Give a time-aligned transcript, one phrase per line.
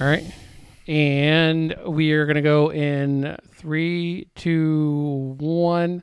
[0.00, 0.24] All right.
[0.88, 6.02] And we are going to go in three, two, one.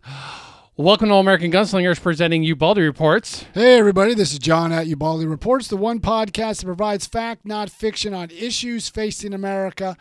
[0.75, 3.45] Welcome to All American Gunslingers presenting Ubaldi Reports.
[3.55, 7.71] Hey, everybody, this is John at Ubaldi Reports, the one podcast that provides fact, not
[7.71, 9.97] fiction, on issues facing America,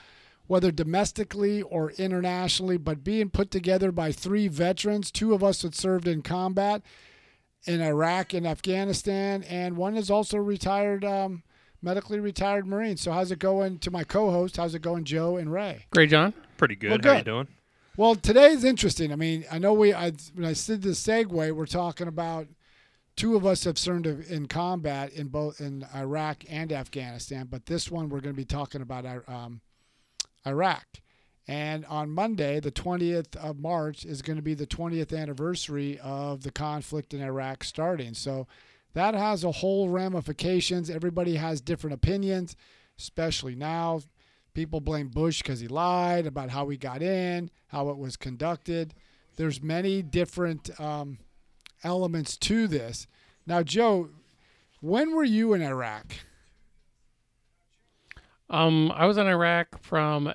[0.46, 5.10] whether domestically or internationally, but being put together by three veterans.
[5.10, 6.82] Two of us that served in combat
[7.64, 11.02] in Iraq and Afghanistan, and one is also retired.
[11.02, 11.44] Um,
[11.82, 12.96] medically retired Marine.
[12.96, 14.56] So how's it going to my co-host?
[14.56, 15.86] How's it going, Joe and Ray?
[15.90, 16.34] Great, John.
[16.56, 17.04] Pretty good.
[17.04, 17.48] Well, How you doing?
[17.96, 19.12] Well, today's interesting.
[19.12, 22.46] I mean, I know we I, when I did the segue, we're talking about
[23.16, 27.90] two of us have served in combat in both in Iraq and Afghanistan, but this
[27.90, 29.60] one we're going to be talking about um,
[30.46, 30.84] Iraq.
[31.48, 36.42] And on Monday, the 20th of March, is going to be the 20th anniversary of
[36.42, 38.14] the conflict in Iraq starting.
[38.14, 38.46] So
[38.96, 40.88] that has a whole ramifications.
[40.88, 42.56] Everybody has different opinions,
[42.98, 44.00] especially now.
[44.54, 48.94] People blame Bush because he lied about how we got in, how it was conducted.
[49.36, 51.18] There's many different um,
[51.84, 53.06] elements to this.
[53.46, 54.08] Now, Joe,
[54.80, 56.14] when were you in Iraq?
[58.48, 60.28] Um, I was in Iraq from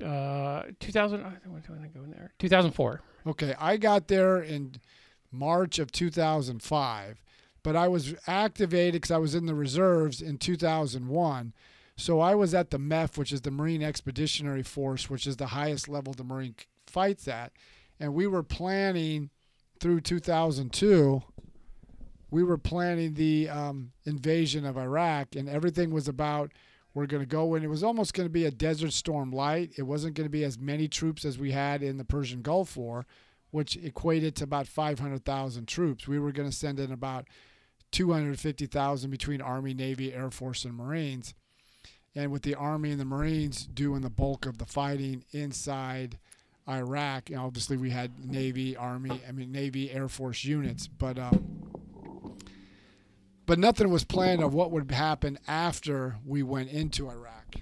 [0.00, 1.20] uh 2000.
[1.46, 2.32] When did I go in there?
[2.38, 3.00] 2004.
[3.26, 4.76] Okay, I got there in
[5.32, 7.24] March of 2005,
[7.62, 11.52] but I was activated because I was in the reserves in 2001.
[11.96, 15.48] So I was at the MEF, which is the Marine Expeditionary Force, which is the
[15.48, 16.54] highest level the Marine
[16.86, 17.52] fights at.
[17.98, 19.30] And we were planning
[19.80, 21.22] through 2002,
[22.30, 26.52] we were planning the um, invasion of Iraq, and everything was about
[26.94, 27.62] we're going to go in.
[27.62, 29.72] It was almost going to be a Desert Storm light.
[29.76, 32.76] It wasn't going to be as many troops as we had in the Persian Gulf
[32.76, 33.06] War,
[33.50, 36.06] which equated to about 500,000 troops.
[36.06, 37.26] We were going to send in about
[37.92, 41.34] 250,000 between Army, Navy, Air Force, and Marines.
[42.14, 46.18] And with the Army and the Marines doing the bulk of the fighting inside
[46.68, 51.70] Iraq, and obviously we had Navy, Army, I mean Navy, Air Force units, but um,
[53.46, 57.54] but nothing was planned of what would happen after we went into Iraq.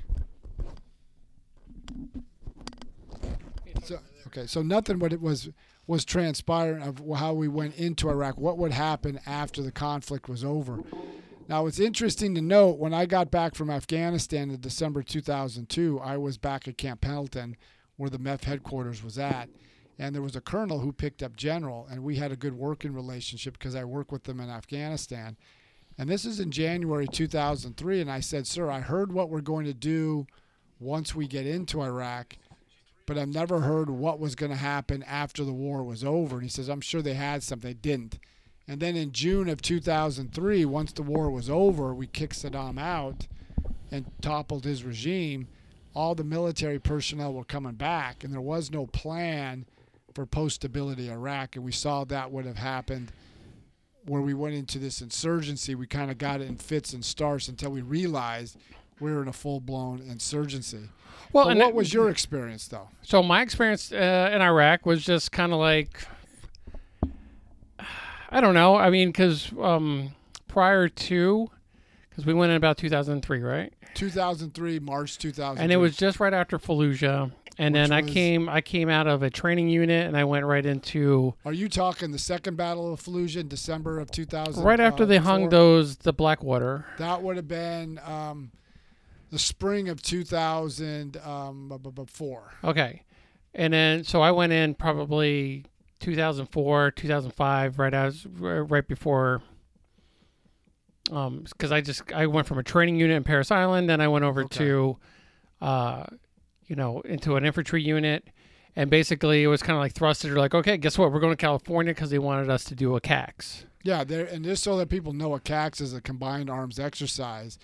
[3.84, 5.50] So okay, so nothing what it was
[5.86, 10.44] was transpiring of how we went into Iraq, what would happen after the conflict was
[10.44, 10.82] over.
[11.48, 16.16] Now, it's interesting to note when I got back from Afghanistan in December 2002, I
[16.16, 17.56] was back at Camp Pendleton
[17.96, 19.48] where the MEF headquarters was at.
[19.98, 22.92] And there was a colonel who picked up general, and we had a good working
[22.92, 25.36] relationship because I worked with them in Afghanistan.
[25.96, 28.02] And this is in January 2003.
[28.02, 30.26] And I said, Sir, I heard what we're going to do
[30.78, 32.36] once we get into Iraq
[33.06, 36.36] but I've never heard what was going to happen after the war was over.
[36.36, 37.70] And he says, I'm sure they had something.
[37.70, 38.18] They didn't.
[38.68, 43.28] And then in June of 2003, once the war was over, we kicked Saddam out
[43.92, 45.46] and toppled his regime.
[45.94, 49.66] All the military personnel were coming back, and there was no plan
[50.14, 51.54] for post stability Iraq.
[51.54, 53.12] And we saw that would have happened
[54.04, 55.74] where we went into this insurgency.
[55.74, 58.56] We kind of got it in fits and starts until we realized
[59.00, 60.88] we were in a full blown insurgency.
[61.32, 62.88] Well, what it- was your experience, though?
[63.02, 66.06] So my experience uh, in Iraq was just kind of like
[68.30, 68.76] I don't know.
[68.76, 70.14] I mean, because um,
[70.48, 71.48] prior to,
[72.10, 73.72] because we went in about 2003, right?
[73.94, 75.62] 2003, March 2000.
[75.62, 77.30] And it was just right after Fallujah.
[77.58, 80.24] And Which then I was- came, I came out of a training unit, and I
[80.24, 84.62] went right into Are you talking the second Battle of Fallujah in December of 2000?
[84.62, 86.84] right after they hung those the Blackwater.
[86.98, 88.50] That would have been um,
[89.30, 92.52] the spring of 2004.
[92.64, 93.02] Okay,
[93.54, 95.64] and then so I went in probably
[96.00, 99.42] 2004, 2005, right as right before.
[101.10, 104.08] Um, because I just I went from a training unit in Parris Island, then I
[104.08, 104.56] went over Okay.
[104.58, 104.96] to,
[105.60, 106.04] uh,
[106.66, 108.26] you know, into an infantry unit,
[108.74, 110.30] and basically it was kind of like thrusted.
[110.30, 111.12] Or like, okay, guess what?
[111.12, 113.66] We're going to California because they wanted us to do a CAX.
[113.84, 117.56] Yeah, there, and just so that people know, a CAX is a combined arms exercise.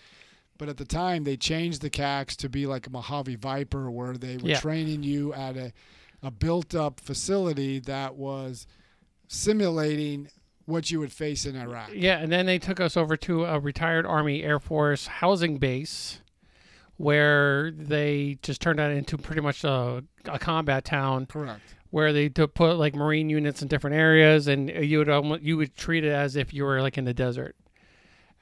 [0.62, 4.16] But at the time, they changed the CAX to be like a Mojave Viper, where
[4.16, 4.60] they were Yeah.
[4.60, 5.72] training you at a,
[6.22, 8.68] a built up facility that was
[9.26, 10.28] simulating
[10.66, 11.90] what you would face in Iraq.
[11.92, 16.20] Yeah, and then they took us over to a retired Army Air Force housing base
[16.96, 21.60] where they just turned that into pretty much a, a combat town Correct.
[21.90, 25.74] where they put like marine units in different areas and you would almost, you would
[25.76, 27.56] treat it as if you were like in the desert.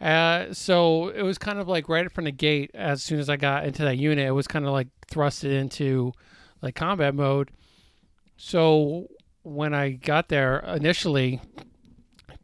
[0.00, 3.36] Uh, so it was kind of like right from the gate as soon as I
[3.36, 6.12] got into that unit, it was kind of like thrusted into
[6.62, 7.50] like combat mode.
[8.36, 9.08] So
[9.42, 11.40] when I got there initially,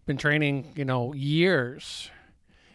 [0.05, 2.11] been training, you know, years,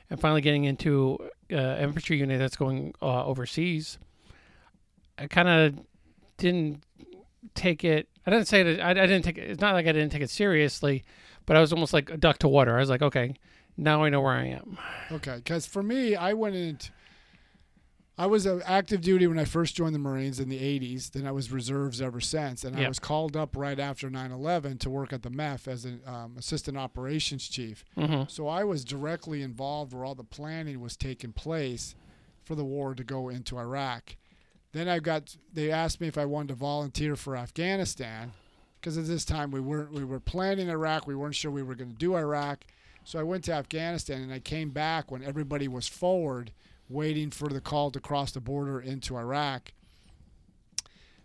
[0.10, 1.18] and finally getting into
[1.51, 3.98] uh, infantry unit that's going uh, overseas.
[5.18, 5.86] I kind of
[6.38, 6.84] didn't
[7.56, 8.10] take it.
[8.25, 8.81] I didn't say that.
[8.81, 9.50] I, I didn't take it.
[9.50, 11.04] It's not like I didn't take it seriously,
[11.45, 12.75] but I was almost like a duck to water.
[12.75, 13.36] I was like, okay,
[13.77, 14.77] now I know where I am.
[15.12, 16.77] Okay, because for me, I went in.
[18.18, 21.12] I was active duty when I first joined the Marines in the 80s.
[21.12, 22.63] Then I was reserves ever since.
[22.63, 25.85] And I was called up right after 9 11 to work at the MEF as
[25.85, 27.83] an um, assistant operations chief.
[27.95, 31.95] hmm So I was directly involved where all the planning was taking place
[32.44, 34.17] for the war to go into Iraq.
[34.74, 38.33] Then I got they asked me if I wanted to volunteer for Afghanistan
[38.79, 41.75] because at this time we weren't we were planning Iraq, we weren't sure we were
[41.75, 42.65] going to do Iraq.
[43.03, 46.51] So I went to Afghanistan and I came back when everybody was forward
[46.89, 49.71] waiting for the call to cross the border into Iraq.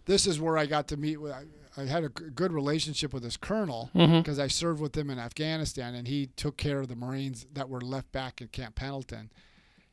[0.07, 1.35] This is where I got to meet with
[1.77, 3.91] I, had a good relationship with this colonel
[4.23, 7.69] because I served with him in Afghanistan, and he took care of the Marines that
[7.69, 9.31] were left back at Camp Pendleton.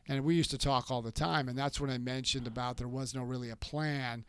[0.07, 2.87] And we used to talk all the time, and that's when I mentioned about there
[2.87, 4.23] was no really a plan,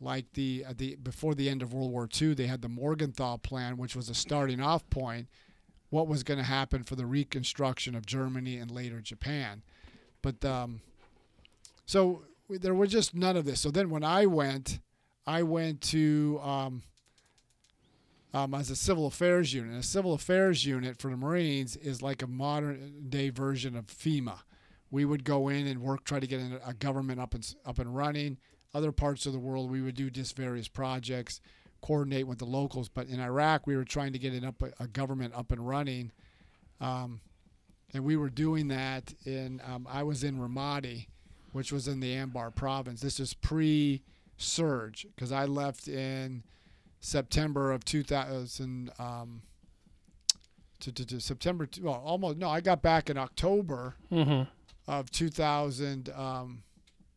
[0.00, 3.36] like the uh, the before the end of World War II, they had the Morgenthau
[3.36, 5.28] plan, which was a starting off point,
[5.90, 9.62] what was going to happen for the reconstruction of Germany and later Japan,
[10.22, 10.80] but um,
[11.86, 13.60] so there was just none of this.
[13.60, 14.78] So then when I went,
[15.26, 16.82] I went to um,
[18.34, 19.78] um, as a civil affairs unit.
[19.78, 24.40] A civil affairs unit for the Marines is like a modern day version of FEMA.
[24.90, 27.94] We would go in and work, try to get a government up and up and
[27.94, 28.38] running.
[28.74, 31.40] Other parts of the world, we would do just various projects,
[31.80, 32.88] coordinate with the locals.
[32.88, 36.12] But in Iraq, we were trying to get it up a government up and running,
[36.80, 37.20] um,
[37.92, 39.14] and we were doing that.
[39.24, 41.06] In um, I was in Ramadi,
[41.52, 43.00] which was in the Anbar province.
[43.00, 46.42] This is pre-surge because I left in
[47.00, 49.42] September of 2000 um,
[50.80, 54.42] to, to, to September well almost no I got back in October hmm
[54.86, 56.62] of 2000 um,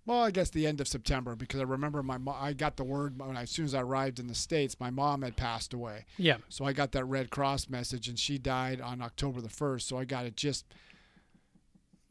[0.05, 2.83] well I guess the end of September because I remember my mo- I got the
[2.83, 5.73] word when I, as soon as I arrived in the states my mom had passed
[5.73, 6.37] away Yeah.
[6.49, 9.97] so I got that Red Cross message and she died on October the 1st so
[9.97, 10.65] I got it just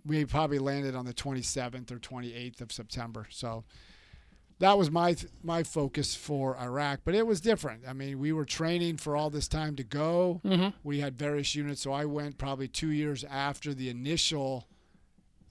[0.07, 3.65] we probably landed on the 27th or 28th of September so
[4.61, 7.85] that was my my focus for Iraq, but it was different.
[7.89, 10.43] I mean, we were training for all this time to go.
[10.45, 14.69] hmm We had various units, so I went probably two years after the initial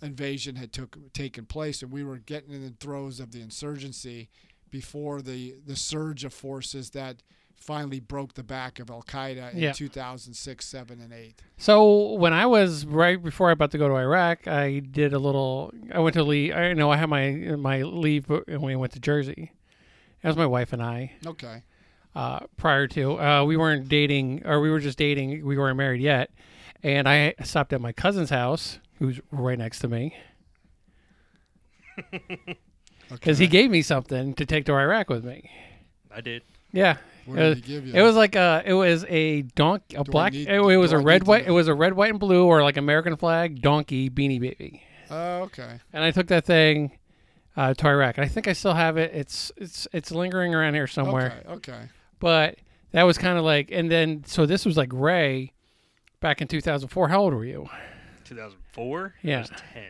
[0.01, 4.29] invasion had took taken place, and we were getting in the throes of the insurgency
[4.69, 7.23] before the the surge of forces that
[7.57, 9.73] finally broke the back of Al Qaeda in Yeah.
[9.73, 11.41] 2006, seven, and eight.
[11.57, 15.19] So when I was right before I about to go to Iraq, I did a
[15.19, 15.73] little.
[15.93, 16.53] I went to leave.
[16.55, 19.51] I know I had my my leave when we went to Jersey.
[20.21, 21.13] That was my wife and I.
[21.25, 21.63] Okay.
[22.15, 25.45] Uh, prior to uh, we weren't dating, or we were just dating.
[25.45, 26.31] We weren't married yet.
[26.81, 30.15] And I stopped at my cousin's house, who's right next to me,
[32.13, 32.57] Okay.
[33.11, 35.49] because he gave me something to take to Iraq with me.
[36.11, 36.43] I did.
[36.71, 37.93] Yeah, what uh, did he give you?
[37.95, 40.33] It was like a, it was a donkey, a Do I black.
[40.33, 41.45] need- it, it was do a I red, need to white.
[41.47, 41.51] know?
[41.53, 44.83] It was a red, white, and blue, or like American flag donkey beanie baby.
[45.09, 45.79] Oh, okay.
[45.91, 46.91] And I took that thing
[47.57, 49.11] uh, to Iraq, and I think I still have it.
[49.15, 51.41] It's it's it's lingering around here somewhere.
[51.47, 51.53] Okay.
[51.71, 51.81] Okay.
[52.19, 52.57] But
[52.91, 55.53] that was kind of like, and then so this was like Ray,
[56.19, 57.07] back in 2004.
[57.07, 57.67] How old were you?
[58.29, 59.15] 2004.
[59.21, 59.37] Yeah.
[59.37, 59.83] I was 10.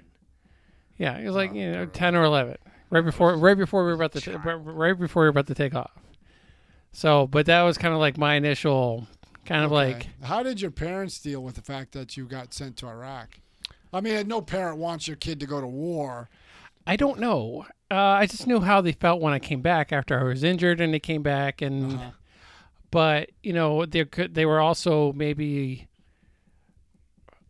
[0.97, 2.57] Yeah, it was like you know 10 or 11,
[2.89, 4.41] right before right before we were about to t- Child.
[4.65, 5.91] right before we were about to take off.
[6.91, 9.07] So, but that was kind of like my initial
[9.45, 9.93] kind of Okay.
[9.93, 13.39] like how did your parents deal with the fact that you got sent to Iraq?
[13.93, 16.29] I mean, no parent wants your kid to go to war.
[16.85, 17.65] I don't know.
[17.91, 20.79] Uh, I just knew how they felt when I came back after I was injured
[20.81, 22.11] and they came back and Uh-huh.
[22.91, 25.87] but you know they could they were also maybe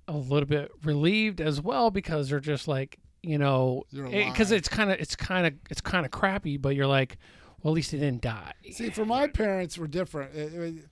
[0.10, 4.58] a little bit relieved as well because they're just like you know because alive.
[4.60, 7.18] it's kind of it's kind of it's kind of crappy but you're like
[7.62, 10.34] well at least they didn't die See, for my parents were different.
[10.36, 10.86] It- it-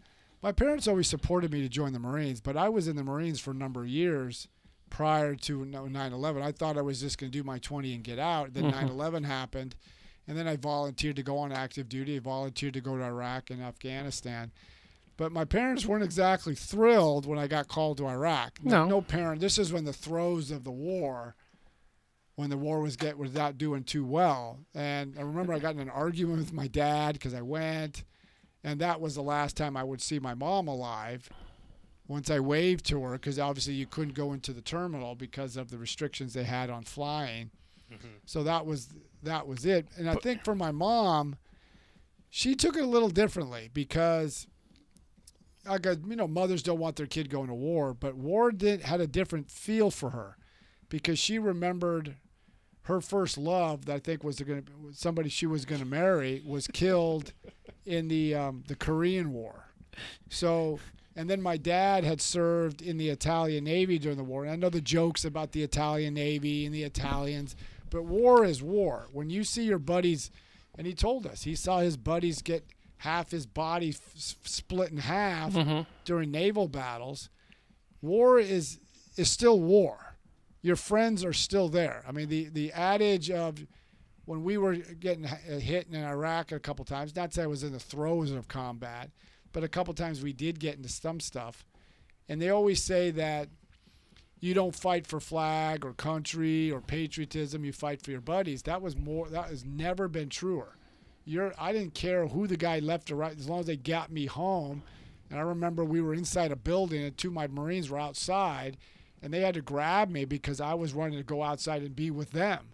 [0.44, 3.40] my parents always supported me to join the Marines, but I was in the Marines
[3.40, 4.48] for a number of years
[4.92, 6.44] prior to no- 9/11.
[6.44, 8.54] I thought I was just going to do my 20 and get out.
[8.54, 8.72] Then Mhm.
[8.74, 9.76] 9/11 happened,
[10.28, 12.18] and then I volunteered to go on active duty.
[12.18, 14.52] I volunteered to go to Iraq and Afghanistan.
[15.18, 18.60] But my parents weren't exactly thrilled when I got called to Iraq.
[18.64, 18.86] No.
[18.86, 19.42] no parent.
[19.42, 21.36] This is when the throes of the war,
[22.36, 24.60] when the war was get was not doing too well.
[24.76, 28.04] And I remember I got in an argument with my dad because I went,
[28.64, 31.30] and that was the last time I would see my mom alive.
[32.08, 35.72] Once I waved to her, because obviously you couldn't go into the terminal because of
[35.72, 37.50] the restrictions they had on flying.
[37.92, 38.20] Mhm.
[38.26, 38.90] So that was
[39.24, 39.88] that was it.
[39.98, 41.36] And I think for my mom,
[42.30, 44.48] she took it a little differently because
[45.68, 48.82] I got you know mothers don't want their kid going to war, but war did
[48.82, 50.38] had a different feel for her
[50.90, 52.16] because she remembered
[52.84, 56.42] her first love that I think was going to somebody she was going to marry
[56.46, 57.34] was killed
[57.86, 59.66] in the um, the Korean War.
[60.30, 60.80] So,
[61.16, 64.44] and then my dad had served in the Italian Navy during the war.
[64.44, 67.56] And I know the jokes about the Italian Navy and the Italians,
[67.90, 69.08] but war is war.
[69.12, 70.32] When you see your buddies,
[70.78, 72.64] and he told us he saw his buddies get
[72.98, 75.86] half his body f- split in half Mhm.
[76.06, 77.30] during naval battles.
[78.02, 78.80] War is
[79.16, 80.16] is still war.
[80.62, 82.04] Your friends are still there.
[82.08, 83.66] I mean, the the adage of
[84.26, 87.64] when we were getting hit in Iraq a couple times, not to say I was
[87.64, 89.10] in the throes of combat,
[89.54, 91.66] but a couple times we did get into some stuff.
[92.28, 93.48] And they always say that
[94.40, 98.64] you don't fight for flag or country or patriotism, you fight for your buddies.
[98.64, 100.76] That was more that has never been truer.
[101.28, 104.12] You're I didn't care who the guy left or right as long as they got
[104.12, 104.82] me home.
[105.30, 108.78] And I remember we were inside a building and two of my Marines were outside
[109.22, 112.10] and they had to grab me because I was running to go outside and be
[112.12, 112.70] with them.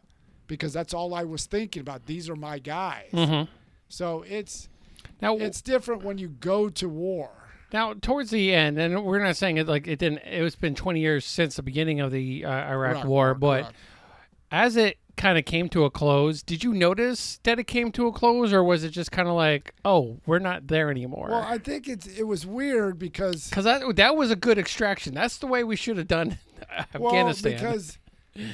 [0.46, 2.06] Because that's all I was thinking about.
[2.06, 3.10] These are my guys.
[3.12, 3.48] Mhm.
[3.90, 4.70] So it's
[5.22, 7.32] Now, it's different when you go to war.
[7.72, 10.20] now towards the end, and we're not saying it like it didn't.
[10.20, 13.62] It was been 20 years since the beginning of the uh, Iraq Iraq War, but
[13.64, 13.76] correct.
[14.52, 18.08] as it kind of came to a close, did you notice that it came to
[18.08, 21.30] a close, or was it just kind of like, oh, we're not there anymore?
[21.30, 25.14] Well, I think it's it was weird because Because that that was a good extraction.
[25.14, 26.38] That's the way we should have done
[26.94, 27.54] Afghanistan.
[27.54, 27.98] Well, because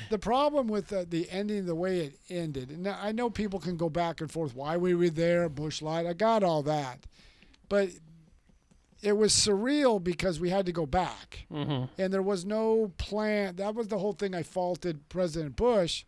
[0.10, 3.78] the problem with uh, the ending the way it ended, and I know people can
[3.78, 6.06] go back and forth why we were there, Bush lied.
[6.06, 7.06] I got all that,
[7.70, 7.90] but
[9.02, 13.56] it was surreal because we had to go back, hmm and there was no plan.
[13.56, 14.36] That was the whole thing.
[14.36, 16.04] I faulted President Bush,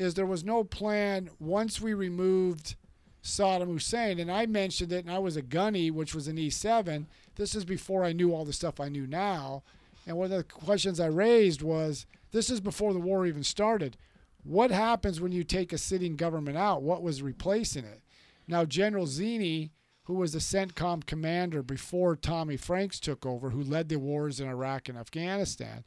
[0.00, 2.74] is there was no plan once we removed
[3.22, 7.04] Saddam Hussein, and I mentioned it, and I was a gunny, which was an E7.
[7.36, 9.62] This is before I knew all the stuff I knew now.
[10.06, 13.98] And one of the questions I raised was this is before the war even started.
[14.42, 16.82] What happens when you take a sitting government out?
[16.82, 18.00] What was replacing it?
[18.48, 19.68] Now, General Zinni,
[20.04, 24.48] who was the CENTCOM commander before Tommy Franks took over, who led the wars in
[24.48, 25.84] Iraq and Afghanistan,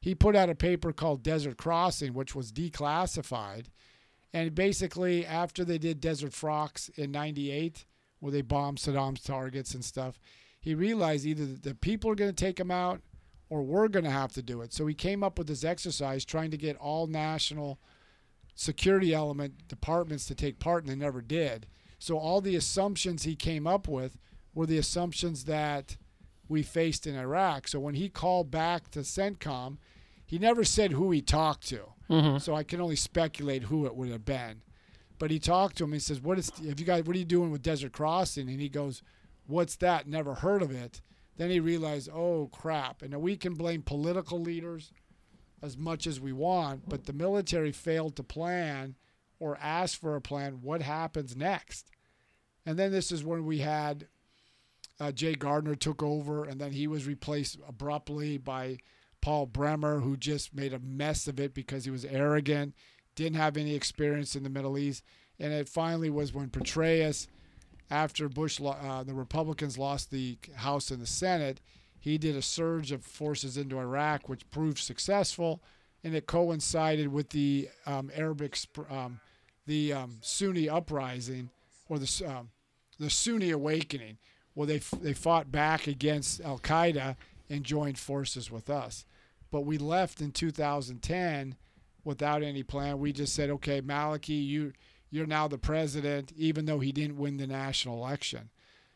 [0.00, 3.66] he put out a paper called Desert Crossing, which was declassified.
[4.32, 7.86] And basically, after they did Desert Fox in 98,
[8.20, 10.20] where they bombed Saddam's targets and stuff,
[10.60, 13.00] he realized either the people are going to take him out
[13.48, 14.72] or we're going to have to do it.
[14.72, 17.80] So he came up with this exercise trying to get all national
[18.54, 21.66] security element departments to take part, and they never did.
[21.98, 24.18] So all the assumptions he came up with
[24.54, 25.96] were the assumptions that
[26.48, 27.68] we faced in Iraq.
[27.68, 29.78] So when he called back to CENTCOM,
[30.24, 31.80] he never said who he talked to.
[32.08, 34.62] hmm So I can only speculate who it would have been.
[35.18, 35.92] But he talked to him.
[35.92, 36.50] He says, "What is?
[36.68, 37.04] Have you guys?
[37.04, 39.02] What are you doing with Desert Crossing?" And he goes,
[39.46, 40.06] "What's that?
[40.06, 41.00] Never heard of it."
[41.36, 44.92] Then he realized, "Oh crap!" And now we can blame political leaders
[45.60, 48.94] as much as we want, but the military failed to plan
[49.40, 50.60] or ask for a plan.
[50.62, 51.90] What happens next?
[52.64, 54.06] And then this is when we had
[55.00, 58.78] uh, Jay Gardner took over, and then he was replaced abruptly by
[59.20, 62.74] Paul Bremer, who just made a mess of it because he was arrogant,
[63.14, 65.02] didn't have any experience in the Middle East.
[65.40, 67.26] And it finally was when Petraeus,
[67.90, 71.60] after Bush, uh, the Republicans lost the House and the Senate,
[72.00, 75.60] he did a surge of forces into Iraq, which proved successful,
[76.04, 78.56] and it coincided with the um, Arabic,
[78.88, 79.20] um,
[79.66, 81.50] the um, Sunni uprising,
[81.88, 82.50] or the um,
[83.00, 84.18] the Sunni awakening,
[84.58, 87.14] where they f- they fought back against Al Qaeda
[87.48, 89.06] and joined forces with us.
[89.52, 91.54] But we left in 2010
[92.02, 92.98] without any plan.
[92.98, 94.72] We just said, okay, Maliki, you
[95.10, 98.50] you're now the president, even though he didn't win the national election.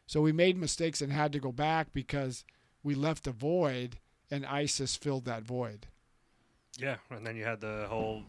[0.04, 2.44] So we made mistakes and had to go back because
[2.82, 3.98] we left a void,
[4.32, 5.86] and ISIS filled that void.
[6.76, 8.24] Yeah, and then you had the whole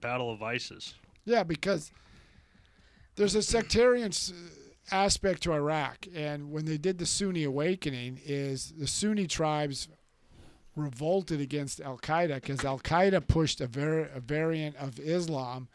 [0.00, 0.94] Battle of ISIS.
[1.26, 1.92] Yeah, because
[3.16, 4.12] there's a sectarian
[4.92, 9.88] aspect to Iraq, and when they did the Sunni awakening, is the Sunni tribes
[10.76, 15.68] revolted against Al Qaeda because Al Qaeda pushed a, var- a variant of Islam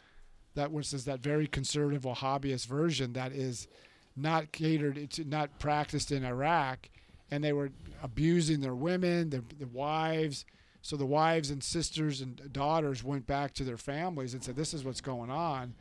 [0.55, 3.67] that which is that very conservative Wahhabist version that is
[4.15, 6.89] not catered to not practiced in Iraq,
[7.29, 10.45] and they were abusing their women, their, their wives.
[10.81, 14.73] So the wives and sisters and daughters went back to their families and said, "This
[14.73, 15.75] is what's going on,"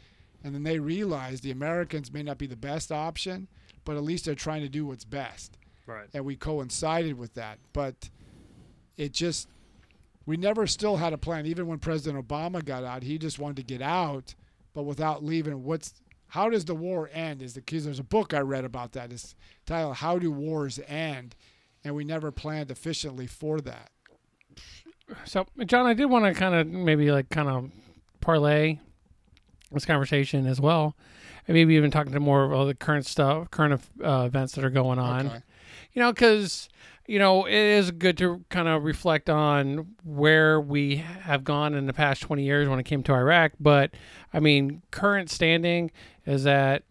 [0.44, 3.48] and then they realized the Americans may not be the best option,
[3.84, 6.06] but at least they're trying to do what's best Right.
[6.14, 7.58] and we coincided with that.
[7.72, 8.10] But
[8.96, 9.48] it just,
[10.26, 11.46] we never still had a plan.
[11.46, 14.34] Even when President Obama got out, he just wanted to get out,
[14.74, 15.64] but without leaving.
[15.64, 15.94] What's
[16.28, 17.42] how does the war end?
[17.42, 19.12] Is the because there's a book I read about that.
[19.12, 19.34] It's
[19.66, 21.36] titled "How Do Wars End,"
[21.84, 23.90] and we never planned efficiently for that.
[25.24, 27.70] So, John, I did want to kind of maybe like kind of
[28.20, 28.78] parlay
[29.74, 30.96] this conversation as well,
[31.46, 34.70] and maybe even talking to more of the current stuff, current uh, events that are
[34.70, 35.26] going on.
[35.26, 35.40] Okay.
[35.92, 36.68] You know, because
[37.06, 41.86] you know it is good to kind of reflect on where we have gone in
[41.86, 43.52] the past 20 years when it came to Iraq.
[43.60, 43.92] But
[44.32, 45.90] I mean, current standing
[46.26, 46.84] is that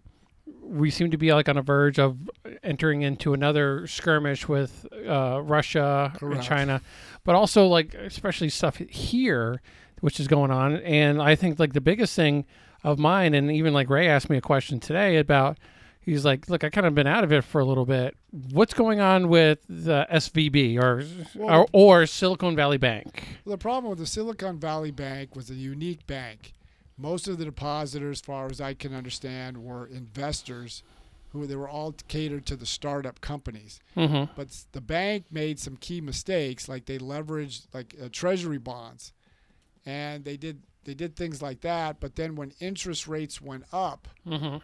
[0.62, 2.18] we seem to be like on a verge of
[2.64, 6.82] entering into another skirmish with uh, Russia and China,
[7.24, 9.62] but also like especially stuff here,
[10.02, 10.78] which is going on.
[10.78, 12.46] And I think like the biggest thing
[12.84, 15.58] of mine, and even like Ray asked me a question today about.
[16.06, 18.18] He's like, look, I kind of been out of it for a little bit.
[18.52, 23.38] What's going on with the SVB or Well- or, or Silicon Valley Bank?
[23.46, 26.52] Well, the problem with the Silicon Valley Bank was a unique bank.
[26.98, 30.84] Most of the depositors, as far as I can understand, were investors
[31.30, 33.80] who they were all catered to the startup companies.
[33.96, 34.34] Mm-hmm.
[34.36, 39.14] But the bank made some key mistakes, like they leveraged like uh, treasury bonds,
[39.86, 42.00] and they did they did things like that.
[42.00, 44.58] But then when interest rates went up, Mm-hmm.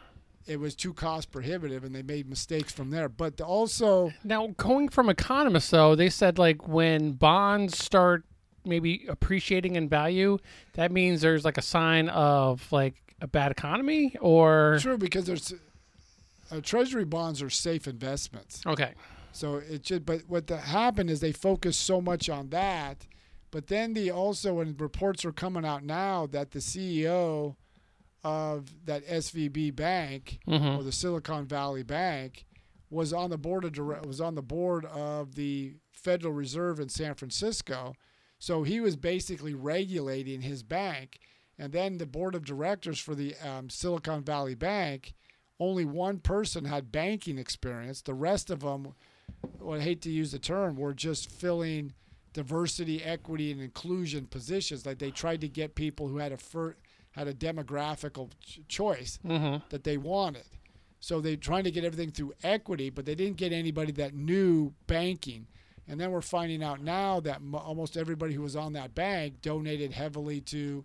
[0.47, 3.07] it was too cost prohibitive, and they made mistakes from there.
[3.09, 8.23] But also, Now, going from economists, though, they said like when bonds start
[8.65, 10.37] maybe appreciating in value,
[10.73, 15.53] that means there's like a sign of like a bad economy, or true because there's
[16.51, 18.61] uh, treasury bonds are safe investments.
[18.65, 18.93] okay,
[19.31, 23.05] So it just, but what the, happened is they focused so much on that,
[23.51, 27.55] but then the also when reports are coming out now that the CEO
[28.23, 30.85] of that SVB bank or mm-hmm.
[30.85, 32.45] the Silicon Valley Bank
[32.89, 36.89] was on the board of dire- was on the board of the Federal Reserve in
[36.89, 37.93] San Francisco,
[38.39, 41.19] so he was basically regulating his bank,
[41.57, 45.13] and then the board of directors for the um, Silicon Valley Bank,
[45.59, 48.01] only one person had banking experience.
[48.01, 48.93] The rest of them,
[49.59, 51.93] well, I hate to use the term, were just filling
[52.33, 54.85] diversity, equity, and inclusion positions.
[54.85, 56.75] Like they tried to get people who had a fir-
[57.11, 59.65] had a demographical ch- choice Mm-hmm.
[59.69, 60.43] that they wanted.
[60.99, 64.73] So they're trying to get everything through equity, but they didn't get anybody that knew
[64.87, 65.47] banking.
[65.87, 69.41] And then we're finding out now that m- almost everybody who was on that bank
[69.41, 70.83] donated heavily to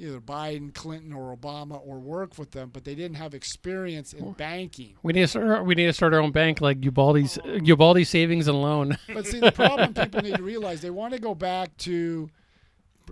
[0.00, 4.32] either Biden, Clinton, or Obama, or work with them, but they didn't have experience in
[4.32, 4.94] banking.
[5.02, 5.64] We need to start.
[5.64, 8.96] We need to start our own bank, like Ubaldi's Ubaldi Savings and Loan.
[9.12, 12.30] But see, the problem people need to realize they want to go back to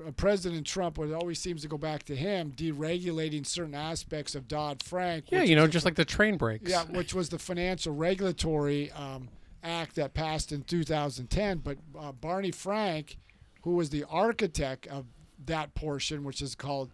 [0.07, 4.35] uh, President Trump, where it always seems to go back to him deregulating certain aspects
[4.35, 5.27] of Dodd Frank.
[5.31, 6.71] yeah, you know, just like the train brakes.
[6.71, 9.29] Yeah, which was the Financial Regulatory um,
[9.63, 11.59] Act that passed in 2010.
[11.59, 13.19] But uh, Barney Frank,
[13.63, 15.07] who was the architect of
[15.47, 16.91] that portion, which is called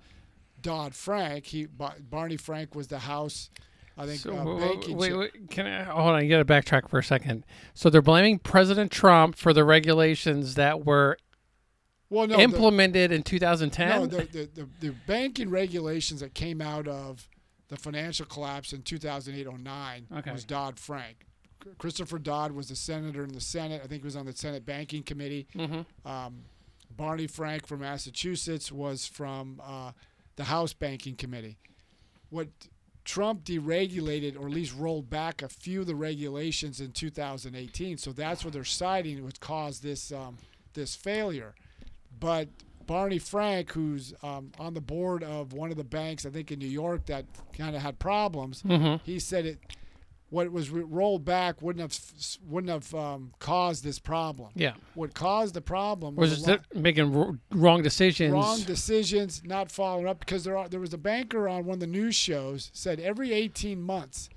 [0.63, 3.51] Dodd Frank, he Ba- Barney Frank was the House,
[3.97, 4.97] I think, So, uh, w- banking.
[4.97, 6.23] wait, wait, can I hold on?
[6.25, 7.45] You got to backtrack for a second.
[7.75, 11.17] So they're blaming President Trump for the regulations that were
[12.11, 13.89] well, no, the- implemented in 2010.
[13.89, 17.29] No, the, the, the, the banking regulations that came out of
[17.69, 20.33] the financial collapse in 2008-09 Okay.
[20.33, 21.27] was Dodd-Frank.
[21.79, 23.81] Christopher Dodd was the senator in the Senate.
[23.83, 25.47] I think he was on the Senate Banking Committee.
[25.55, 25.81] mm-hmm.
[26.09, 26.43] Um,
[26.91, 29.93] Barney Frank from Massachusetts was from uh,
[30.37, 31.59] the House Banking Committee.
[32.31, 32.49] What
[33.05, 37.99] Trump deregulated, or at least rolled back a few of the regulations in 2018.
[37.99, 40.39] So that's what they're citing would cause this um,
[40.75, 41.55] this failure.
[42.19, 42.49] But
[42.87, 46.59] Barney Frank, who's um, on the board of one of the banks, I think in
[46.59, 47.25] New York, that
[47.57, 49.05] kind of had problems, Mm-hmm.
[49.05, 49.59] he said it.
[50.35, 54.51] What was rolled back wouldn't have wouldn't have um, caused this problem.
[54.57, 54.73] Yeah.
[54.95, 58.33] What caused the problem Was was, lot- making wrong decisions.
[58.33, 60.19] wrong decisions, not following up.
[60.19, 63.33] Because there are, there was a banker on one of the news shows said every
[63.33, 64.29] 18 months,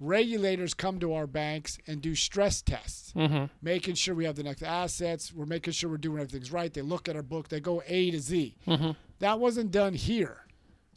[0.00, 3.44] regulators come to our banks and do stress tests, mm-hmm.
[3.62, 5.32] making sure we have the next assets.
[5.32, 6.74] We're making sure we're doing everything's right.
[6.74, 7.48] They look at our book.
[7.48, 8.56] They go A to Z.
[8.66, 8.90] Mm-hmm.
[9.20, 10.47] That wasn't done here.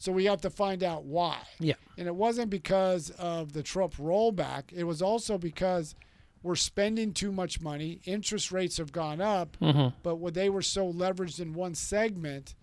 [0.02, 1.38] So we have to find out why.
[1.60, 1.74] Yeah.
[1.96, 4.72] And it wasn't because of the Trump rollback.
[4.72, 5.94] It was also because
[6.42, 8.00] we're spending too much money.
[8.04, 9.94] Interest rates have gone up, Mm-hmm.
[10.02, 12.56] but when they were so leveraged in one segment,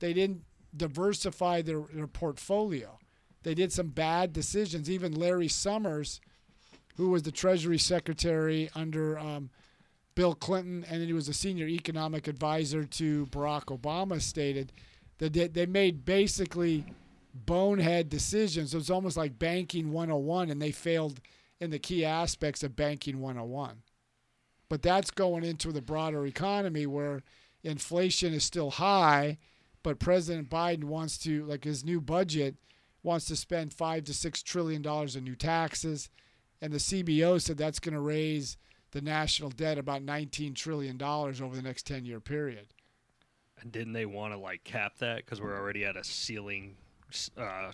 [0.00, 0.42] they didn't
[0.76, 2.98] diversify their, their portfolio.
[3.44, 4.90] They did some bad decisions.
[4.90, 6.20] Even Larry Summers,
[6.96, 9.50] who was the Treasury Secretary under um,
[10.16, 14.72] Bill Clinton, and then he was a senior economic advisor to Barack Obama, stated
[15.22, 16.84] that they, they made basically
[17.32, 18.74] bonehead decisions.
[18.74, 21.20] It was almost like banking 101, and they failed
[21.60, 23.82] in the key aspects of banking 101.
[24.68, 27.22] But that's going into the broader economy where
[27.62, 29.38] inflation is still high,
[29.84, 32.56] but President Biden wants to, like his new budget,
[33.04, 36.10] wants to spend five to six trillion dollars in new taxes,
[36.60, 38.56] and the CBO said that's going to raise
[38.90, 42.74] the national debt about 19 trillion dollars over the next 10 year period.
[43.62, 46.76] And didn't they want to like cap that because we're already at a ceiling
[47.36, 47.72] uh,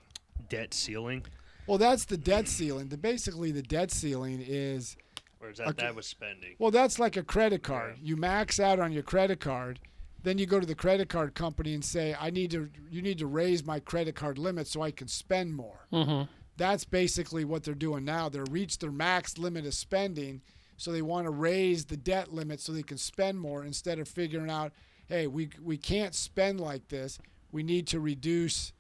[0.49, 1.25] debt ceiling,
[1.67, 2.89] Well, that's the debt ceiling.
[2.89, 4.97] The basically the debt ceiling is
[5.41, 5.83] or is that Okay.
[5.85, 6.57] that was spending?
[6.59, 7.97] well, that's like a credit card.
[8.03, 9.79] You max out on your credit card,
[10.23, 13.19] then you go to the credit card company and say, "I need to you need
[13.19, 16.31] to raise my credit card limit so I can spend more." Mm-hmm.
[16.57, 18.29] That's basically what they're doing now.
[18.29, 20.43] They're reached their max limit of spending,
[20.77, 24.09] so they want to raise the debt limit so they can spend more instead of
[24.09, 24.73] figuring out,
[25.09, 27.19] "Hey, we we can't spend like this.
[27.53, 28.73] We need to reduce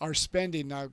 [0.00, 0.88] our spending now."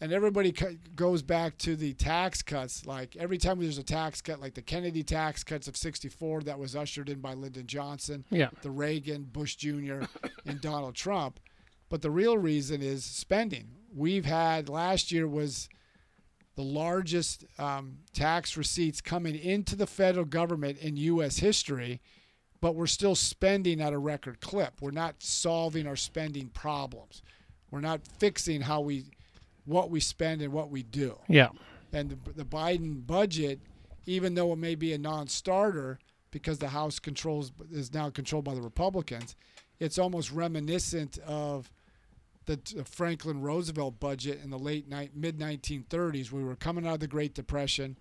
[0.00, 2.86] and everybody co- goes back to the tax cuts.
[2.86, 6.56] Like every time there's a tax cut, like the Kennedy tax cuts of '64 that
[6.56, 8.50] was ushered in by Lyndon Johnson, Yeah.
[8.62, 10.02] the Reagan, Bush Jr.,
[10.46, 11.40] and Donald Trump.
[11.88, 13.70] But the real reason is spending.
[13.92, 15.68] We've had last year was
[16.54, 21.38] the largest um, tax receipts coming into the federal government in U.S.
[21.38, 22.00] history,
[22.60, 24.80] but we're still spending at a record clip.
[24.80, 27.22] We're not solving our spending problems.
[27.70, 29.04] We're not fixing how we,
[29.64, 31.18] what we spend and what we do.
[31.28, 31.50] Yeah.
[31.92, 33.60] And the, the Biden budget,
[34.06, 35.98] even though it may be a non-starter
[36.30, 39.36] because the House controls is now controlled by the Republicans,
[39.78, 41.70] it's almost reminiscent of
[42.46, 46.32] the Franklin Roosevelt budget in the late ni- mid 1930s.
[46.32, 47.98] We were coming out of the Great Depression.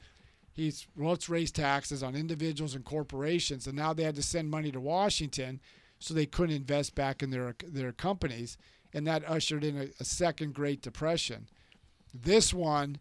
[0.58, 4.50] He's well, let's raise taxes on individuals and corporations, and now they had to send
[4.50, 5.62] money to Washington,
[6.00, 8.58] so they couldn't invest back in their their companies,
[8.91, 11.48] and that ushered in a, a second Great Depression.
[12.12, 12.98] This one,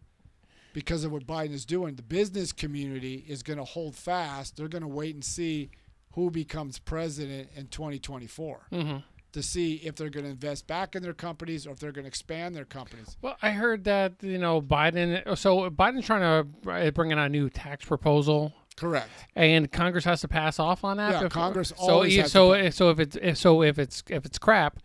[0.71, 4.55] because of what Biden is doing, the business community is going to hold fast.
[4.55, 5.71] They're going to wait and see
[6.13, 8.97] who becomes president in 2024 Mm-hmm.
[9.33, 12.05] To see if they're going to invest back in their companies or if they're going
[12.05, 13.17] to expand their companies.
[13.21, 15.37] Well, I heard that you know Biden.
[15.37, 16.21] So Biden's trying
[16.65, 19.09] to uh, bring in a new tax proposal, Correct.
[19.35, 21.11] and Congress has to pass off on that.
[21.13, 23.77] Yeah, before- Congress So always has to so pa- so if it's if, so if
[23.79, 24.79] it's if it's crap,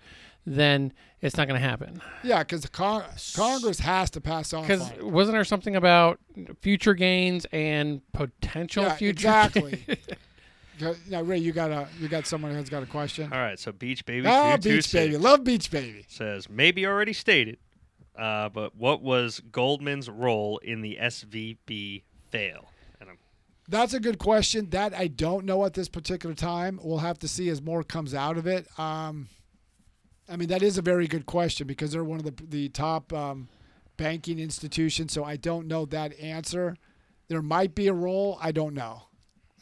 [0.44, 2.00] then it's not going to happen.
[2.24, 3.04] Yeah, because con-
[3.36, 4.66] Congress has to pass off.
[4.66, 6.18] Because wasn't there something about
[6.60, 9.12] future gains and potential Yeah, future?
[9.28, 9.84] exactly.
[10.78, 13.32] Go- Now, Ray, you got a you got someone who's got a question.
[13.32, 16.04] All right, so Beach Baby 226 Beach Baby, love Beach Baby.
[16.08, 17.58] says maybe already stated,
[18.18, 22.70] uh, but what was Goldman's role in the SVB fail?
[23.00, 23.18] And I'm,
[23.68, 24.70] That's a good question.
[24.70, 26.80] That I don't know at this particular time.
[26.82, 28.66] We'll have to see as more comes out of it.
[28.78, 29.28] Um,
[30.28, 33.12] I mean, that is a very good question because they're one of the the top
[33.12, 33.48] um,
[33.98, 35.12] banking institutions.
[35.12, 36.76] So I don't know that answer.
[37.28, 38.38] There might be a role.
[38.40, 39.02] I don't know.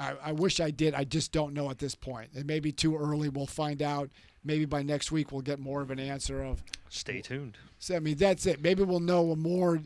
[0.00, 0.94] I, I wish I did.
[0.94, 2.30] I just don't know at this point.
[2.34, 3.28] It may be too early.
[3.28, 4.10] We'll find out.
[4.42, 7.58] Maybe by next week we'll get more of an answer of stay tuned.
[7.78, 8.62] so I mean, that's it.
[8.62, 9.82] Maybe we'll know more.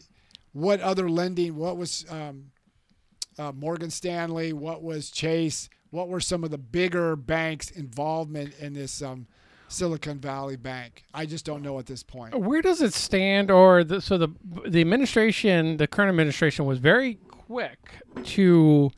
[0.52, 1.56] What other lending?
[1.56, 2.52] What was um,
[3.36, 4.52] uh, Morgan Stanley?
[4.52, 5.68] What was Chase?
[5.90, 9.26] What were some of the bigger banks' involvement in this um,
[9.66, 11.02] Silicon Valley Bank?
[11.12, 12.38] I just don't know at this point.
[12.38, 13.50] Where does it stand?
[13.50, 14.28] Or the, so the
[14.68, 17.78] the administration, the current administration, was very quick
[18.22, 18.92] to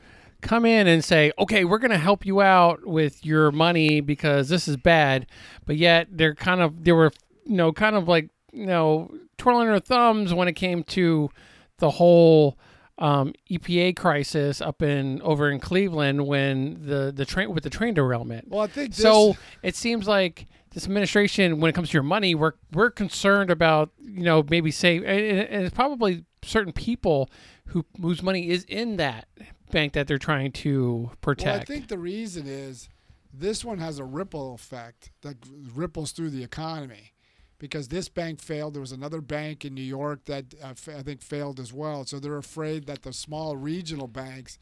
[0.47, 4.49] come in and say, "Okay, we're going to help you out with your money because
[4.49, 5.27] this is bad,"
[5.65, 7.13] but yet they're kind of they were
[7.45, 11.31] you know kind of like you know twirling their thumbs when it came to
[11.79, 12.59] the whole
[12.99, 17.95] um, EPA crisis up in over in Cleveland when the the train with the train
[17.95, 18.49] derailment.
[18.49, 22.03] Well, I think this, So it seems like this administration, when it comes to your
[22.03, 27.31] money, we're we're concerned about you know maybe save, and, and it's probably certain people
[27.67, 29.27] who whose money is in that
[29.71, 31.47] bank that they're trying to protect.
[31.47, 32.89] Well, I think the reason is
[33.33, 35.37] this one has a ripple effect that
[35.75, 37.13] ripples through the economy.
[37.59, 41.03] Because this bank failed, there was another bank in New York that uh, fa- I
[41.03, 42.05] think failed as well.
[42.05, 44.59] So they're afraid that the small regional banks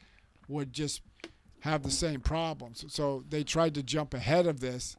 [0.46, 1.02] would just
[1.62, 2.84] have the same problems.
[2.88, 4.96] So they tried to jump ahead of this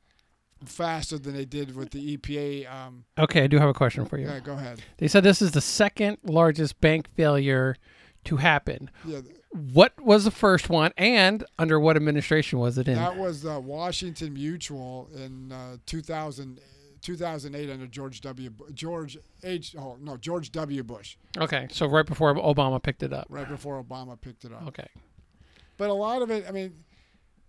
[0.65, 2.69] faster than they did with the EPA.
[2.69, 4.27] Um, okay, I do have a question for you.
[4.27, 4.81] yeah, go ahead.
[4.97, 7.77] They said this is the second largest bank failure
[8.25, 8.89] to happen.
[9.05, 9.19] Yeah,
[9.51, 12.95] What was the first one, and under what administration was it in?
[12.95, 16.59] that was uh, Washington Mutual in uh, 2000,
[17.01, 18.49] 2008 under George W.
[18.73, 19.73] George H.
[19.79, 20.83] Oh no, George W.
[20.83, 23.27] Bush, okay, so right before Obama picked it up.
[23.29, 24.67] right before Obama picked it up.
[24.67, 24.87] Okay.
[25.77, 26.83] But a lot of it, I mean,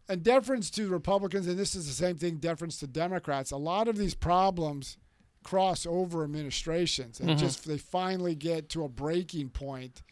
[0.09, 3.51] and deference to Republicans, and this is the same thing, deference to Democrats.
[3.51, 4.97] A lot of these problems
[5.43, 7.39] cross over administrations, and Mhm.
[7.39, 10.03] just they finally get to a breaking point,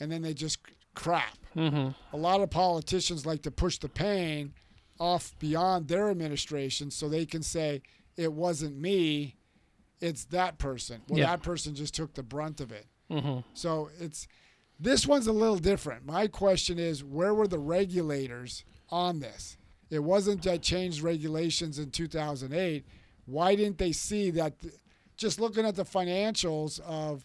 [0.00, 0.58] and then they just
[0.94, 1.36] crap.
[1.56, 2.16] Mm-hmm.
[2.16, 4.52] A lot of politicians like to push the pain
[5.00, 7.82] off beyond their administration, so they can say
[8.16, 9.36] it wasn't me,
[10.00, 11.00] it's that person.
[11.08, 11.26] Well, Yeah.
[11.26, 12.86] that person just took the brunt of it.
[13.10, 13.40] Mm-hmm.
[13.54, 14.26] So it's
[14.80, 16.04] this one's a little different.
[16.06, 19.56] My question is, where were the regulators on this?
[19.90, 22.84] It wasn't that changed regulations in 2008.
[23.26, 24.74] Why didn't they see that th-
[25.16, 27.24] just looking at the financials of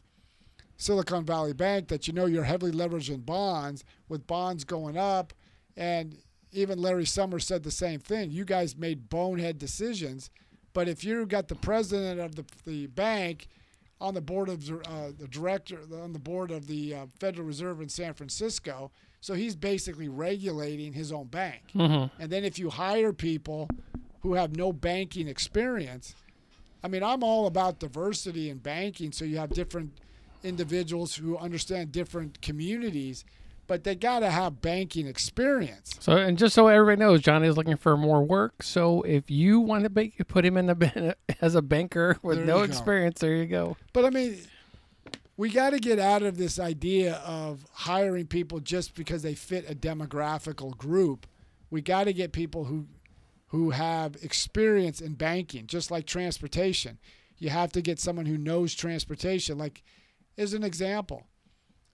[0.84, 5.34] Silicon Valley Bank, that you know you're heavily leveraged in bonds, with bonds going up,
[5.78, 6.18] and
[6.52, 8.32] even Larry Summers said the same thing.
[8.32, 10.30] You guys made bonehead decisions,
[10.74, 13.48] but if you've got the president of the the bank
[14.02, 17.82] on the board of uh, the director on the board of the uh, Federal Reserve
[17.82, 18.92] in San Francisco,
[19.22, 21.62] so he's basically regulating his own bank.
[21.74, 22.22] Mm-hmm.
[22.22, 23.70] And then if you hire people
[24.22, 26.16] who have no banking experience,
[26.84, 29.92] I mean, I'm all about diversity in banking, so you have different
[30.44, 33.24] individuals who understand different communities,
[33.68, 35.96] but they got to have banking experience.
[36.00, 38.62] So, and just so everybody knows, Johnny is looking for more work.
[38.62, 42.46] So, if you want to ba- put him in the as a banker with There
[42.46, 42.72] no you go.
[42.72, 43.78] experience, there you go.
[43.94, 44.38] But I mean,
[45.38, 49.70] we got to get out of this idea of hiring people just because they fit
[49.70, 51.26] a demographical group.
[51.72, 52.86] We got to get people who
[53.48, 56.98] who have experience in banking, just like transportation.
[57.38, 59.58] You have to get someone who knows transportation.
[59.60, 59.84] Like,
[60.38, 61.28] as an example,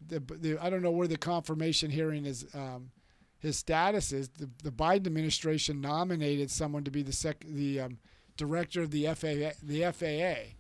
[0.06, 2.46] the, the I don't know where the confirmation hearing is.
[2.54, 2.92] Um,
[3.38, 8.00] his status is the, the Biden administration nominated someone to be the sec, the um,
[8.36, 9.52] director of the FAA.
[9.64, 10.56] The FAA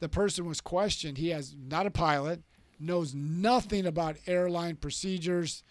[0.00, 1.18] the person was questioned.
[1.18, 2.42] He has not a pilot,
[2.78, 5.62] knows nothing about airline procedures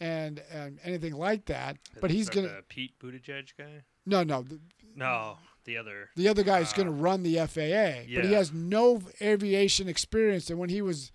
[0.00, 1.78] and, and anything like that.
[2.00, 3.84] But he's gonna Pete Buttigieg guy.
[4.06, 4.44] no no
[4.94, 6.10] No, the other.
[6.16, 6.76] the other guy is Ah.
[6.76, 10.50] going to run the FAA, but he has no aviation experience.
[10.50, 11.12] And when he was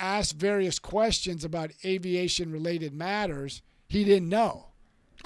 [0.00, 4.70] asked various questions about aviation related matters, he didn't know.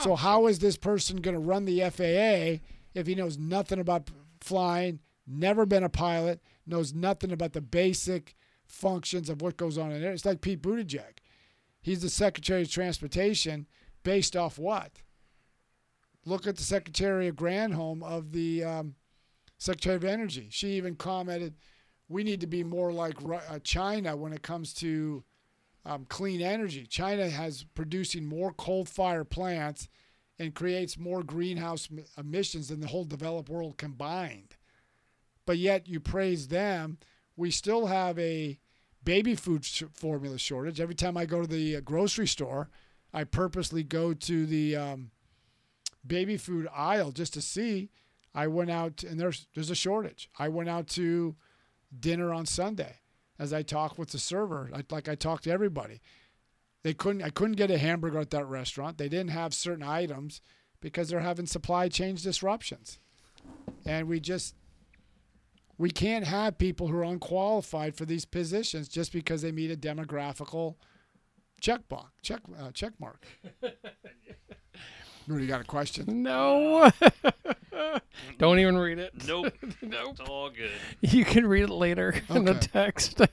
[0.00, 2.60] So how is this person going to run the FAA
[2.94, 8.36] if he knows nothing about flying, never been a pilot, knows nothing about the basic
[8.66, 10.12] functions of what goes on in there?
[10.12, 11.18] It's like Pete Buttigieg.
[11.80, 13.66] He's the Secretary of Transportation
[14.04, 15.00] based off what?
[16.28, 18.94] Look at the Secretary of Granholm of the um,
[19.56, 20.48] Secretary of Energy.
[20.50, 21.54] She even commented,
[22.08, 25.24] "We need to be more like uh, China when it comes to
[25.86, 26.86] um, clean energy.
[26.86, 29.88] China has producing more coal-fired plants
[30.38, 34.56] and creates more greenhouse emissions than the whole developed world combined.
[35.46, 36.98] But yet you praise them.
[37.36, 38.60] We still have a
[39.02, 40.80] baby food sh- formula shortage.
[40.80, 42.68] Every time I go to the uh, grocery store,
[43.14, 45.10] I purposely go to the um,
[46.06, 47.90] baby food aisle just to see.
[48.34, 50.28] I went out and there's there's a shortage.
[50.38, 51.36] I went out to
[51.98, 52.96] dinner on Sunday
[53.38, 56.00] as I talked with the server, I, like I talked to everybody.
[56.82, 58.98] They couldn't I couldn't get a hamburger at that restaurant.
[58.98, 60.40] They didn't have certain items
[60.80, 62.98] because they're having supply chain disruptions.
[63.84, 64.54] And we just
[65.76, 69.76] we can't have people who are unqualified for these positions just because they meet a
[69.76, 70.76] demographical
[71.60, 73.24] check box, check uh, check mark.
[75.28, 76.22] Rudy, you got a question?
[76.22, 76.90] No.
[78.38, 79.12] Don't even read it.
[79.26, 79.52] Nope.
[79.82, 80.10] nope.
[80.10, 80.70] It's all good.
[81.00, 82.66] You can read it later in the Okay.
[82.72, 83.20] text.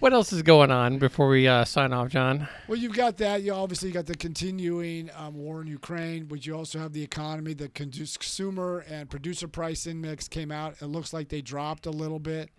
[0.00, 2.46] what else is going on before we uh, sign off, John?
[2.68, 3.42] Well, you've got that.
[3.42, 7.54] You obviously got the continuing um, war in Ukraine, but you also have the economy.
[7.54, 10.76] The con- consumer and producer price index came out.
[10.80, 12.50] It looks like they dropped a little bit,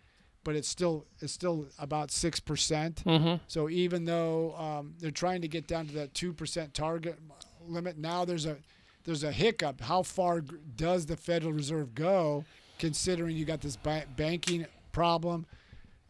[0.43, 3.03] but it's still it's still about six percent.
[3.05, 3.43] Mm-hmm.
[3.47, 7.19] So even though um, they're trying to get down to that two percent target
[7.67, 8.57] limit, now there's a
[9.03, 9.81] there's a hiccup.
[9.81, 10.41] How far
[10.75, 12.45] does the Federal Reserve go,
[12.79, 15.45] considering you got this ba- banking problem,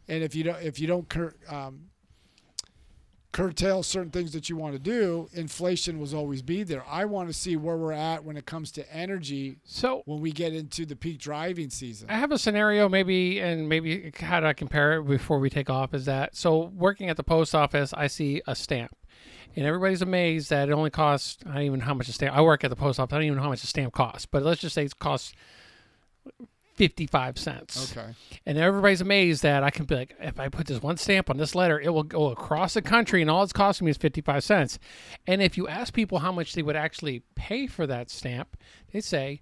[0.07, 1.89] and if you don't if you don't cur- um,
[3.31, 6.83] curtail certain things that you want to do, inflation will always be there.
[6.87, 10.31] I want to see where we're at when it comes to energy So when we
[10.31, 12.09] get into the peak driving season.
[12.09, 15.69] I have a scenario, maybe, and maybe how do I compare it before we take
[15.69, 15.93] off?
[15.93, 16.71] Is that so?
[16.75, 18.95] Working at the post office, I see a stamp,
[19.55, 21.37] and everybody's amazed that it only costs.
[21.45, 22.35] I don't even know how much a stamp.
[22.35, 23.13] I work at the post office.
[23.13, 25.33] I don't even know how much a stamp costs, but let's just say it costs
[26.81, 27.95] fifty-five cents.
[27.95, 28.15] Okay.
[28.47, 31.37] And everybody's amazed that I can be like, if I put this one stamp on
[31.37, 34.43] this letter, it will go across the country, and all it's costing me is fifty-five
[34.43, 34.79] cents.
[35.27, 38.57] And if you ask people how much they would actually pay for that stamp,
[38.91, 39.41] they say,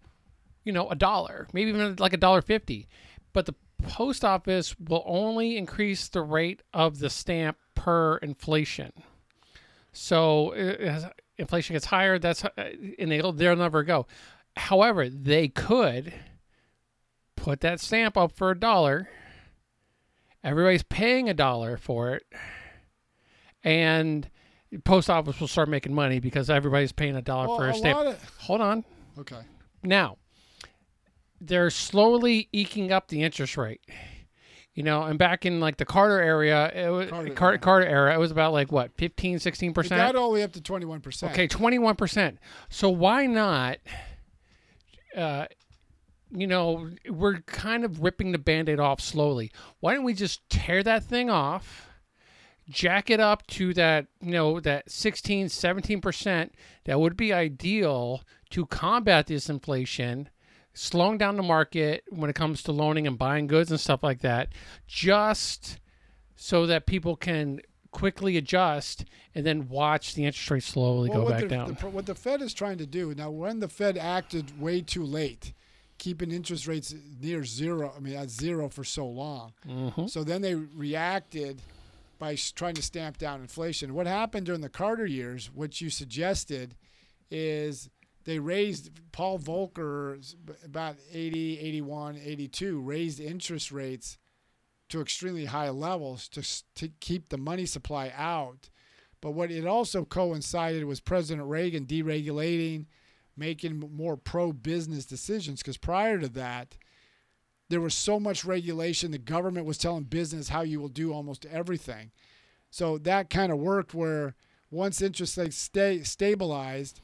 [0.66, 2.90] you know, a dollar, maybe even like a dollar fifty.
[3.32, 3.56] But the
[3.88, 8.92] post office will only increase the rate of the stamp per inflation.
[9.94, 11.06] So as
[11.38, 12.52] inflation gets higher, that's uh,
[13.00, 14.08] and they'll they'll never go.
[14.58, 16.14] However, they could
[17.40, 19.10] put that stamp up for a dollar.
[20.44, 22.24] Everybody's paying a dollar for it,
[23.64, 24.30] and
[24.84, 27.74] post office will start making money because everybody's paying a dollar Well, for a a
[27.76, 28.00] stamp.
[28.00, 28.86] of- Hold on.
[29.20, 29.42] okay.
[29.84, 30.18] Now,
[31.42, 33.82] they're slowly eking up the interest rate.
[34.76, 38.18] You know, and back in like the Carter area, it was Carter, Carter, era, it
[38.18, 39.86] was about like what, 15, 16%?
[39.86, 41.32] It got all the way up to 21%.
[41.32, 42.38] Okay, 21%.
[42.70, 43.80] So why not
[45.18, 45.48] uh,
[46.32, 49.52] you know, we're kind of ripping the band aid off slowly.
[49.80, 51.88] Why don't we just tear that thing off,
[52.70, 56.50] jack it up to that, you know, that 16, 17%
[56.86, 60.30] that would be ideal to combat this inflation,
[60.74, 64.20] slowing down the market when it comes to loaning and buying goods and stuff like
[64.22, 64.50] that,
[64.88, 65.80] just
[66.36, 67.60] so that people can
[67.92, 71.74] quickly adjust and then watch the interest rate slowly Well, go back the, down.
[71.80, 75.04] the- what the Fed is trying to do now, when the Fed acted way too
[75.04, 75.54] late,
[76.00, 80.42] keeping interest rates near zero, I mean at zero for so long, hmm so then
[80.42, 81.62] they reacted
[82.18, 83.94] by trying to stamp down inflation.
[83.94, 86.76] What happened during the Carter years, which you suggested,
[87.32, 87.90] is
[88.26, 90.36] they raised Paul Volcker
[90.66, 94.18] about 80, 81, 82 raised interest rates
[94.90, 96.42] to extremely high levels to
[96.76, 98.70] to keep the money supply out.
[99.22, 102.86] But what it also coincided was President Reagan deregulating,
[103.40, 106.76] making more pro-business decisions because prior to that
[107.70, 109.12] there was so much regulation.
[109.12, 112.12] The government was telling business how you will do almost everything.
[112.72, 114.36] So that kind of worked where
[114.72, 117.02] once interest rates stay stabilized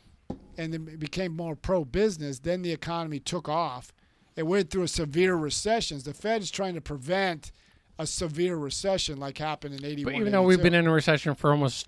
[0.57, 3.93] and then it became more pro business, then the economy took off.
[4.35, 5.99] It went through a severe recession.
[6.03, 7.51] The Fed is trying to prevent
[7.97, 10.13] a severe recession like happened in 81.
[10.13, 11.87] But even though we've been in a recession for almost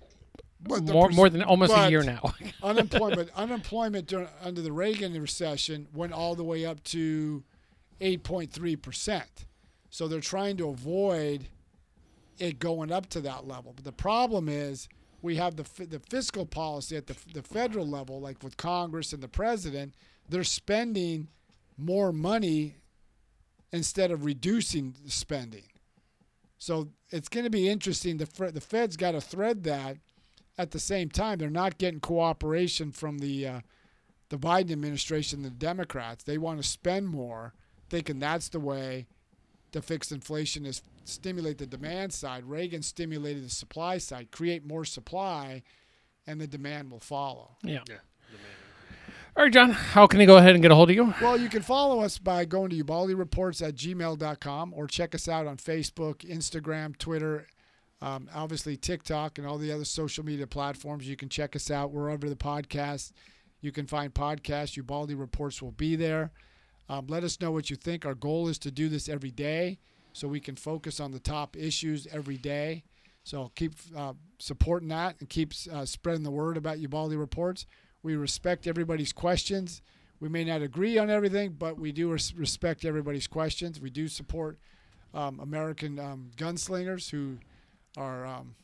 [0.59, 2.33] But more, pers- more than almost a year now.
[2.63, 7.43] unemployment unemployment during, under the Reagan recession went all the way up to
[8.01, 9.45] 8.3 percent.
[9.89, 11.47] So they're trying to avoid
[12.39, 13.73] it going up to that level.
[13.75, 14.89] But the problem is
[15.21, 19.13] we have the the fiscal policy at the f- the federal level, like with Congress
[19.13, 19.95] and the president,
[20.29, 21.27] they're spending
[21.77, 22.75] more money
[23.71, 25.65] instead of reducing the spending.
[26.57, 28.17] So it's going to be interesting.
[28.17, 29.97] The the Fed's got to thread that.
[30.57, 33.61] At the same time, they're not getting cooperation from the uh,
[34.29, 36.23] the Biden administration, the Democrats.
[36.23, 37.53] They want to spend more,
[37.89, 39.07] thinking that's the way
[39.71, 42.43] to fix inflation is stimulate the demand side.
[42.45, 45.63] Reagan stimulated the supply side, create more supply,
[46.25, 47.57] and the demand will follow.
[47.63, 47.79] yeah.
[47.87, 47.97] Yeah.
[49.35, 49.69] All right, John.
[49.69, 51.13] How can they go ahead and get a hold of you?
[51.21, 55.27] Well, you can follow us by going to Ubaldi Reports at gmail.com or check us
[55.27, 57.45] out on Facebook, Instagram, Twitter,
[58.01, 61.07] um, obviously TikTok, and all the other social media platforms.
[61.07, 63.11] You can check us out wherever the podcast.
[63.61, 64.77] You can find podcasts.
[64.77, 66.31] Ubaldi Reports will be there.
[66.89, 68.05] Um, let us know what you think.
[68.05, 69.79] Our goal is to do this every day
[70.13, 72.83] so we can focus on the top issues every day.
[73.23, 77.65] So keep uh, supporting that and keep uh, spreading the word about Ubaldi Reports.
[78.03, 79.81] We respect everybody's questions.
[80.19, 83.81] We may not agree on everything, but we do res- respect everybody's questions.
[83.81, 84.57] We do support
[85.13, 87.37] um, American um, gunslingers who
[87.97, 88.55] are um,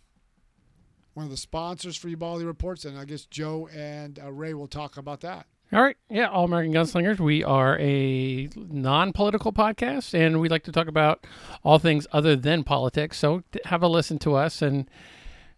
[1.13, 4.67] one of the sponsors for Ubaldi Reports, and I guess Joe and uh, Ray will
[4.67, 5.47] talk about that.
[5.73, 5.97] All right.
[6.07, 7.19] Yeah, All American Gunslingers.
[7.19, 11.25] We are a non political podcast, and we like to talk about
[11.63, 13.17] all things other than politics.
[13.17, 14.87] So have a listen to us and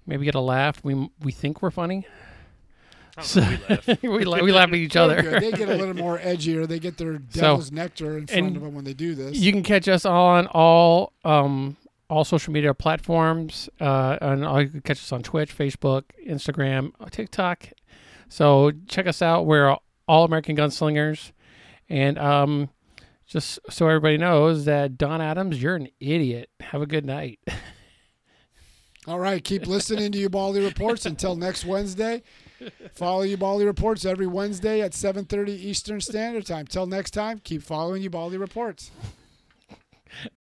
[0.06, 0.82] maybe get a laugh.
[0.84, 2.08] We, we think we're funny.
[3.18, 3.88] I we laugh.
[4.04, 5.22] we, la- we laugh at each other.
[5.40, 6.66] They get a little more edgier.
[6.66, 9.38] They get their devil's nectar in front of them when they do this.
[9.38, 11.76] You can catch us on all um,
[12.10, 16.92] all social media platforms, uh, and all- you can catch us on Twitch, Facebook, Instagram,
[17.12, 17.70] TikTok.
[18.30, 19.46] So check us out.
[19.46, 19.76] We're
[20.08, 21.32] all American Gunslingers,
[21.90, 22.70] and um,
[23.28, 26.50] just so everybody knows that Don Adams, you're an idiot.
[26.60, 27.40] Have a good night.
[29.08, 32.24] All right, keep listening to Ubaldi Reports until next Wednesday.
[32.96, 36.66] Follow Ubaldi Reports every Wednesday at 7:30 Eastern Standard Time.
[36.66, 38.90] Till next time, keep following Ubaldi Reports.